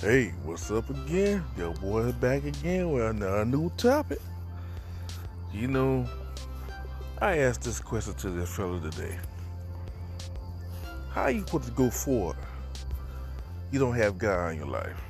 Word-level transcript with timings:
Hey, 0.00 0.32
what's 0.44 0.70
up 0.70 0.88
again? 0.90 1.42
Your 1.56 1.74
boy 1.74 2.12
back 2.12 2.44
again 2.44 2.92
with 2.92 3.02
another 3.02 3.44
new 3.44 3.68
topic. 3.70 4.20
You 5.52 5.66
know, 5.66 6.06
I 7.20 7.38
asked 7.38 7.62
this 7.62 7.80
question 7.80 8.14
to 8.14 8.30
this 8.30 8.48
fellow 8.48 8.78
today. 8.78 9.18
How 11.10 11.22
are 11.22 11.30
you 11.32 11.40
supposed 11.40 11.64
to 11.64 11.72
go 11.72 11.90
forward? 11.90 12.36
You 13.72 13.80
don't 13.80 13.96
have 13.96 14.18
God 14.18 14.52
in 14.52 14.58
your 14.58 14.68
life. 14.68 15.02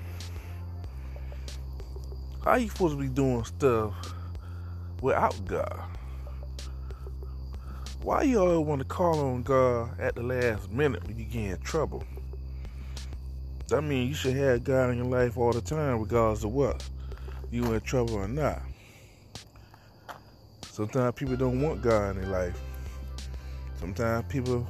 How 2.43 2.53
are 2.53 2.59
you 2.59 2.71
supposed 2.71 2.97
to 2.97 3.03
be 3.03 3.09
doing 3.09 3.45
stuff 3.45 3.93
without 5.03 5.37
God? 5.45 5.83
Why 8.01 8.23
you 8.23 8.41
always 8.41 8.67
want 8.67 8.81
to 8.81 8.87
call 8.87 9.21
on 9.21 9.43
God 9.43 10.01
at 10.01 10.15
the 10.15 10.23
last 10.23 10.71
minute 10.71 11.07
when 11.07 11.19
you 11.19 11.27
get 11.27 11.45
in 11.45 11.61
trouble? 11.61 12.05
I 13.71 13.81
mean, 13.81 14.09
you 14.09 14.15
should 14.15 14.35
have 14.37 14.65
God 14.65 14.91
in 14.91 14.97
your 14.97 15.07
life 15.07 15.37
all 15.37 15.53
the 15.53 15.61
time, 15.61 16.01
regardless 16.01 16.43
of 16.43 16.53
what 16.53 16.89
you 17.51 17.71
in 17.75 17.81
trouble 17.83 18.15
or 18.15 18.27
not. 18.27 18.63
Sometimes 20.63 21.15
people 21.15 21.37
don't 21.37 21.61
want 21.61 21.83
God 21.83 22.17
in 22.17 22.23
their 22.23 22.31
life. 22.31 22.59
Sometimes 23.79 24.25
people 24.31 24.67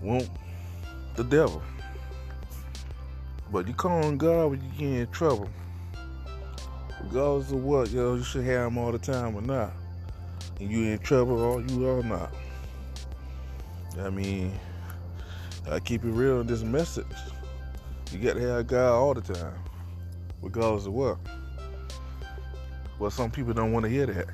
want 0.00 0.28
the 1.16 1.24
devil. 1.24 1.60
But 3.50 3.66
you 3.66 3.74
call 3.74 4.04
on 4.04 4.16
God 4.16 4.52
when 4.52 4.62
you 4.62 4.70
get 4.78 5.00
in 5.00 5.06
trouble. 5.10 5.50
Regardless 7.02 7.50
of 7.50 7.64
what, 7.64 7.90
yo, 7.90 8.14
you 8.14 8.22
should 8.22 8.44
have 8.44 8.68
him 8.68 8.78
all 8.78 8.92
the 8.92 8.98
time 8.98 9.34
or 9.34 9.42
not. 9.42 9.72
And 10.60 10.70
you 10.70 10.92
in 10.92 10.98
trouble 11.00 11.40
or 11.40 11.60
you 11.62 11.88
are 11.88 12.02
not. 12.04 12.32
I 13.98 14.08
mean, 14.10 14.52
I 15.68 15.80
keep 15.80 16.04
it 16.04 16.10
real 16.10 16.40
in 16.42 16.46
this 16.46 16.62
message. 16.62 17.06
You 18.12 18.18
got 18.18 18.34
to 18.34 18.40
have 18.40 18.66
God 18.66 18.92
all 18.92 19.14
the 19.14 19.20
time, 19.20 19.58
regardless 20.40 20.86
of 20.86 20.92
what. 20.92 21.18
But 22.98 23.10
some 23.10 23.30
people 23.30 23.52
don't 23.52 23.72
want 23.72 23.84
to 23.84 23.90
hear 23.90 24.06
that. 24.06 24.28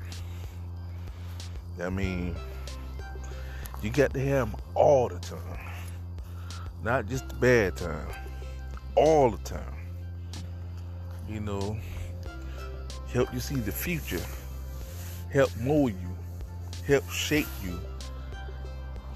I 1.81 1.89
mean, 1.89 2.35
you 3.81 3.89
got 3.89 4.13
to 4.13 4.19
have 4.19 4.49
Him 4.49 4.55
all 4.75 5.09
the 5.09 5.19
time, 5.19 5.59
not 6.83 7.07
just 7.07 7.27
the 7.29 7.35
bad 7.35 7.75
time, 7.75 8.07
all 8.95 9.31
the 9.31 9.37
time. 9.37 9.73
You 11.27 11.39
know, 11.39 11.77
help 13.11 13.33
you 13.33 13.39
see 13.39 13.55
the 13.55 13.71
future, 13.71 14.21
help 15.31 15.49
mold 15.57 15.93
you, 15.93 16.17
help 16.85 17.09
shape 17.09 17.47
you, 17.63 17.79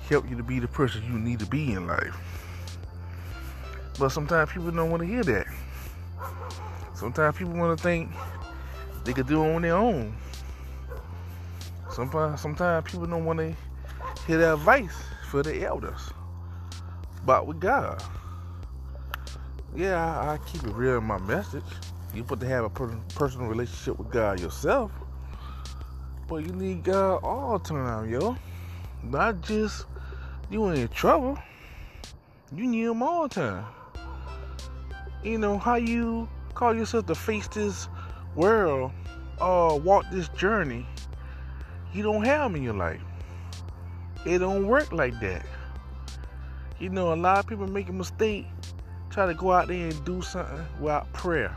help 0.10 0.28
you 0.30 0.36
to 0.38 0.44
be 0.44 0.60
the 0.60 0.68
person 0.68 1.04
you 1.04 1.20
need 1.20 1.40
to 1.40 1.46
be 1.46 1.74
in 1.74 1.86
life. 1.86 2.45
But 3.98 4.10
sometimes 4.10 4.52
people 4.52 4.72
don't 4.72 4.92
want 4.92 5.04
to 5.04 5.08
hear 5.08 5.24
that. 5.24 5.48
Sometimes 6.94 7.38
people 7.38 7.54
want 7.54 7.78
to 7.78 7.84
think 7.84 8.12
they 9.06 9.14
could 9.14 9.28
do 9.28 9.44
it 9.44 9.56
on 9.56 9.62
their 9.62 9.76
own. 9.76 10.16
Sometimes, 11.92 12.42
sometimes 12.42 12.92
people 12.92 13.06
don't 13.08 13.24
want 13.24 13.40
to 13.40 13.56
hear 14.28 14.54
advice 14.54 14.96
for 15.30 15.44
the 15.44 15.64
elders. 15.64 16.12
But 17.26 17.48
with 17.48 17.62
God, 17.62 18.04
yeah, 19.76 20.20
I, 20.20 20.34
I 20.34 20.38
keep 20.40 20.64
it 20.64 20.74
real 20.74 20.98
in 20.98 21.06
my 21.06 21.20
message. 21.20 21.64
You 22.14 22.24
put 22.24 22.40
to 22.42 22.48
have 22.48 22.66
a 22.66 22.70
per- 22.70 22.98
personal 23.16 23.48
relationship 23.48 23.98
with 23.98 24.10
God 24.10 24.40
yourself, 24.42 24.92
but 26.28 26.38
you 26.38 26.52
need 26.52 26.84
God 26.84 27.24
all 27.24 27.60
the 27.60 27.70
time, 27.70 28.10
yo. 28.10 28.36
Not 29.04 29.42
just 29.42 29.86
you 30.50 30.68
in 30.68 30.88
trouble. 30.90 31.38
You 32.54 32.68
need 32.68 32.84
Him 32.84 33.04
all 33.04 33.28
the 33.28 33.36
time 33.36 33.66
you 35.26 35.40
know, 35.40 35.58
how 35.58 35.76
you 35.76 36.30
call 36.54 36.76
yourself 36.76 37.08
to 37.08 37.16
face 37.16 37.48
this 37.48 37.88
world 38.36 38.92
or 39.42 39.80
walk 39.80 40.06
this 40.12 40.30
journey, 40.30 40.86
you 41.94 42.04
don't 42.04 42.24
have 42.24 42.44
them 42.44 42.56
in 42.56 42.64
your 42.64 42.76
life. 42.76 43.02
It 44.26 44.40
don't 44.40 44.68
work 44.68 44.92
like 44.92 45.20
that. 45.22 45.46
You 46.80 46.90
know, 46.90 47.14
a 47.14 47.16
lot 47.16 47.40
of 47.40 47.48
people 47.48 47.68
make 47.68 47.90
a 47.90 47.94
mistake, 47.94 48.46
try 49.10 49.26
to 49.26 49.34
go 49.34 49.52
out 49.52 49.68
there 49.68 49.90
and 49.90 50.06
do 50.06 50.22
something 50.22 50.66
without 50.80 51.12
prayer. 51.14 51.56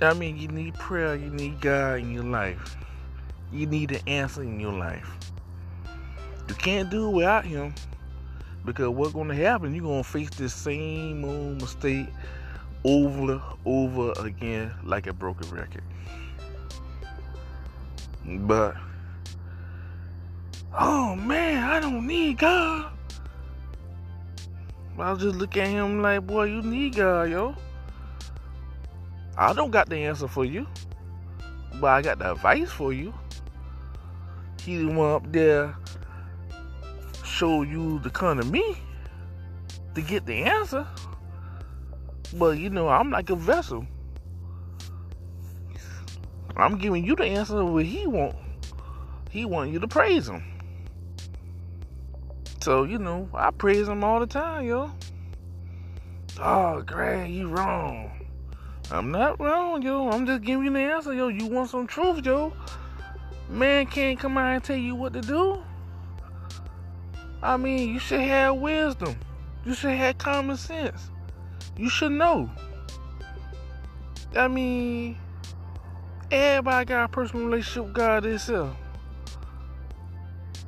I 0.00 0.14
mean, 0.14 0.36
you 0.36 0.48
need 0.48 0.74
prayer, 0.74 1.14
you 1.14 1.30
need 1.30 1.60
God 1.60 2.00
in 2.00 2.12
your 2.12 2.24
life. 2.24 2.76
You 3.52 3.66
need 3.66 3.92
an 3.92 4.00
answer 4.08 4.42
in 4.42 4.58
your 4.58 4.72
life. 4.72 5.16
You 6.48 6.54
can't 6.54 6.90
do 6.90 7.08
it 7.08 7.12
without 7.12 7.44
Him. 7.44 7.74
Because 8.64 8.88
what's 8.88 9.12
going 9.12 9.28
to 9.28 9.34
happen, 9.34 9.74
you're 9.74 9.84
going 9.84 10.02
to 10.02 10.08
face 10.08 10.30
this 10.30 10.54
same 10.54 11.24
old 11.24 11.60
mistake 11.60 12.06
over 12.84 13.40
over 13.64 14.12
again 14.18 14.72
like 14.84 15.06
a 15.06 15.12
broken 15.12 15.48
record. 15.50 15.82
But 18.24 18.76
oh 20.78 21.16
man, 21.16 21.62
I 21.62 21.80
don't 21.80 22.06
need 22.06 22.38
God. 22.38 22.92
I 24.98 25.14
just 25.14 25.36
look 25.36 25.56
at 25.56 25.66
him 25.66 26.00
like, 26.00 26.26
boy, 26.26 26.44
you 26.44 26.62
need 26.62 26.96
God, 26.96 27.30
yo. 27.30 27.56
I 29.36 29.52
don't 29.52 29.70
got 29.70 29.88
the 29.88 29.96
answer 29.96 30.28
for 30.28 30.44
you, 30.44 30.66
but 31.80 31.88
I 31.88 32.02
got 32.02 32.18
the 32.18 32.32
advice 32.32 32.70
for 32.70 32.92
you. 32.92 33.12
He 34.60 34.76
the 34.76 34.86
one 34.86 35.10
up 35.10 35.32
there 35.32 35.74
show 37.42 37.62
you 37.62 37.98
the 38.04 38.10
kind 38.10 38.38
of 38.38 38.48
me 38.52 38.76
to 39.96 40.00
get 40.00 40.24
the 40.26 40.44
answer. 40.44 40.86
But 42.34 42.58
you 42.58 42.70
know, 42.70 42.88
I'm 42.88 43.10
like 43.10 43.30
a 43.30 43.34
vessel. 43.34 43.84
I'm 46.56 46.78
giving 46.78 47.04
you 47.04 47.16
the 47.16 47.24
answer 47.24 47.64
what 47.64 47.84
he 47.84 48.06
want. 48.06 48.36
He 49.28 49.44
want 49.44 49.72
you 49.72 49.80
to 49.80 49.88
praise 49.88 50.28
him. 50.28 50.44
So, 52.60 52.84
you 52.84 52.98
know, 52.98 53.28
I 53.34 53.50
praise 53.50 53.88
him 53.88 54.04
all 54.04 54.20
the 54.20 54.26
time, 54.28 54.64
yo. 54.64 54.92
Oh, 56.38 56.80
Greg, 56.82 57.28
you 57.28 57.48
wrong. 57.48 58.12
I'm 58.92 59.10
not 59.10 59.40
wrong, 59.40 59.82
yo. 59.82 60.10
I'm 60.10 60.26
just 60.26 60.42
giving 60.42 60.66
you 60.66 60.72
the 60.72 60.78
answer, 60.78 61.12
yo. 61.12 61.26
You 61.26 61.48
want 61.48 61.70
some 61.70 61.88
truth, 61.88 62.24
yo. 62.24 62.52
Man 63.48 63.86
can't 63.86 64.16
come 64.16 64.38
out 64.38 64.54
and 64.54 64.62
tell 64.62 64.76
you 64.76 64.94
what 64.94 65.12
to 65.14 65.20
do. 65.20 65.60
I 67.42 67.56
mean, 67.56 67.92
you 67.92 67.98
should 67.98 68.20
have 68.20 68.56
wisdom. 68.56 69.16
You 69.64 69.74
should 69.74 69.90
have 69.92 70.18
common 70.18 70.56
sense. 70.56 71.10
You 71.76 71.88
should 71.88 72.12
know. 72.12 72.50
I 74.36 74.48
mean, 74.48 75.16
everybody 76.30 76.84
got 76.86 77.04
a 77.04 77.08
personal 77.08 77.46
relationship 77.46 77.84
with 77.84 77.94
God 77.94 78.26
itself. 78.26 78.76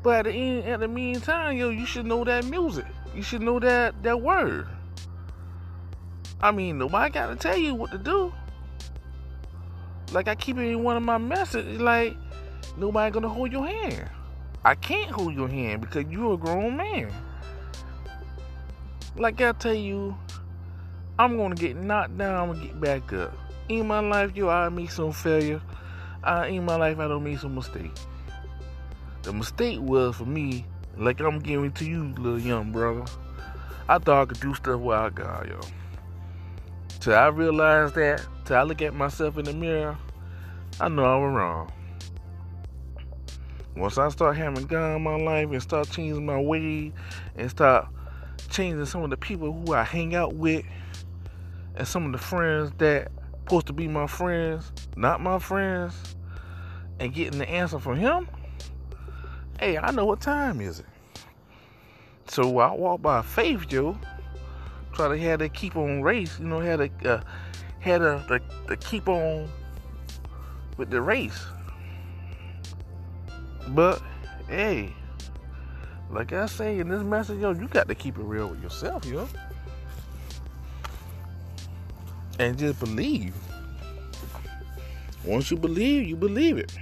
But 0.02 0.26
at 0.26 0.32
the 0.32 0.32
end, 0.32 0.64
at 0.68 0.80
the 0.80 0.88
meantime, 0.88 1.56
yo, 1.56 1.70
you 1.70 1.86
should 1.86 2.06
know 2.06 2.24
that 2.24 2.44
music. 2.46 2.84
You 3.14 3.22
should 3.22 3.40
know 3.40 3.58
that 3.60 4.02
that 4.02 4.20
word. 4.20 4.66
I 6.40 6.50
mean, 6.50 6.76
nobody 6.76 7.10
got 7.10 7.28
to 7.28 7.36
tell 7.36 7.56
you 7.56 7.74
what 7.74 7.90
to 7.92 7.98
do. 7.98 8.32
Like 10.12 10.28
I 10.28 10.34
keep 10.34 10.58
it 10.58 10.62
in 10.62 10.82
one 10.82 10.96
of 10.96 11.02
my 11.02 11.18
messages, 11.18 11.80
like 11.80 12.16
nobody 12.76 13.12
gonna 13.12 13.28
hold 13.28 13.50
your 13.50 13.66
hand. 13.66 14.10
I 14.66 14.74
can't 14.74 15.10
hold 15.10 15.34
your 15.34 15.48
hand 15.48 15.82
because 15.82 16.06
you're 16.10 16.34
a 16.34 16.36
grown 16.38 16.78
man. 16.78 17.12
Like 19.16 19.40
I 19.42 19.52
tell 19.52 19.74
you, 19.74 20.16
I'm 21.18 21.36
gonna 21.36 21.54
get 21.54 21.76
knocked 21.76 22.16
down, 22.16 22.34
I'm 22.34 22.54
gonna 22.54 22.66
get 22.66 22.80
back 22.80 23.12
up. 23.12 23.36
In 23.68 23.86
my 23.86 24.00
life, 24.00 24.34
yo, 24.34 24.48
I 24.48 24.70
make 24.70 24.90
some 24.90 25.12
failure. 25.12 25.60
I, 26.22 26.46
in 26.46 26.64
my 26.64 26.76
life, 26.76 26.98
I 26.98 27.08
don't 27.08 27.22
make 27.22 27.38
some 27.38 27.54
mistake. 27.54 27.92
The 29.22 29.34
mistake 29.34 29.80
was 29.80 30.16
for 30.16 30.24
me, 30.24 30.64
like 30.96 31.20
I'm 31.20 31.38
giving 31.40 31.72
to 31.72 31.84
you, 31.84 32.14
little 32.18 32.40
young 32.40 32.72
brother. 32.72 33.04
I 33.86 33.98
thought 33.98 34.22
I 34.22 34.24
could 34.24 34.40
do 34.40 34.54
stuff 34.54 34.80
without 34.80 35.14
God, 35.14 35.46
yo. 35.46 35.60
Till 37.00 37.14
I 37.14 37.26
realized 37.26 37.96
that, 37.96 38.26
till 38.46 38.56
I 38.56 38.62
look 38.62 38.80
at 38.80 38.94
myself 38.94 39.36
in 39.36 39.44
the 39.44 39.52
mirror, 39.52 39.98
I 40.80 40.88
know 40.88 41.04
I 41.04 41.16
was 41.16 41.34
wrong. 41.34 41.72
Once 43.76 43.98
I 43.98 44.08
start 44.08 44.36
having 44.36 44.66
God 44.66 44.96
in 44.96 45.02
my 45.02 45.16
life 45.16 45.50
and 45.50 45.60
start 45.60 45.90
changing 45.90 46.24
my 46.24 46.40
way 46.40 46.92
and 47.36 47.50
start 47.50 47.88
changing 48.50 48.84
some 48.86 49.02
of 49.02 49.10
the 49.10 49.16
people 49.16 49.52
who 49.52 49.72
I 49.74 49.82
hang 49.82 50.14
out 50.14 50.34
with 50.34 50.64
and 51.74 51.86
some 51.86 52.06
of 52.06 52.12
the 52.12 52.18
friends 52.18 52.72
that 52.78 53.10
supposed 53.44 53.66
to 53.66 53.72
be 53.72 53.88
my 53.88 54.06
friends, 54.06 54.72
not 54.96 55.20
my 55.20 55.38
friends, 55.38 56.16
and 57.00 57.12
getting 57.12 57.38
the 57.38 57.48
answer 57.48 57.78
from 57.78 57.96
him, 57.96 58.28
hey, 59.58 59.76
I 59.76 59.90
know 59.90 60.04
what 60.04 60.20
time 60.20 60.60
is 60.60 60.80
it. 60.80 60.86
So 62.28 62.58
I 62.58 62.72
walk 62.72 63.02
by 63.02 63.22
faith, 63.22 63.68
Joe. 63.68 63.98
Try 64.92 65.08
to 65.08 65.18
have 65.18 65.40
to 65.40 65.48
keep 65.48 65.76
on 65.76 66.02
race, 66.02 66.38
you 66.38 66.46
know, 66.46 66.60
had 66.60 66.78
to 67.02 67.14
uh, 67.14 67.20
had 67.80 67.98
to, 67.98 68.24
to, 68.28 68.40
to 68.68 68.76
keep 68.76 69.08
on 69.08 69.48
with 70.76 70.90
the 70.90 71.00
race. 71.00 71.44
But 73.68 74.02
hey, 74.48 74.92
like 76.10 76.32
I 76.32 76.46
say 76.46 76.78
in 76.78 76.88
this 76.88 77.02
message, 77.02 77.40
yo, 77.40 77.52
you 77.52 77.66
got 77.68 77.88
to 77.88 77.94
keep 77.94 78.18
it 78.18 78.22
real 78.22 78.48
with 78.48 78.62
yourself, 78.62 79.04
yo. 79.04 79.28
and 82.38 82.58
just 82.58 82.78
believe. 82.80 83.34
Once 85.24 85.50
you 85.50 85.56
believe, 85.56 86.06
you 86.06 86.16
believe 86.16 86.58
it. 86.58 86.76